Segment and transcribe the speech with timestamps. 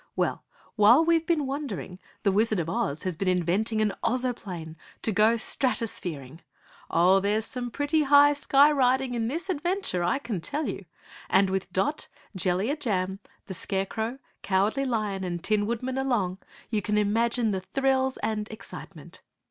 [0.15, 0.43] Well,
[0.77, 5.37] while we've been wondering the Wizard of Oz has been inventing an Ozoplane to go
[5.37, 6.39] Strato sphering!
[6.89, 10.85] Oh, there's some pretty high sky riding in this adventure, I can tell you!
[11.29, 16.39] And with Dot, Jellia Jam, the Scarecrow, Cowardly Lion and Tin Woodman along,
[16.71, 19.21] you can imagine the thrills and excitement.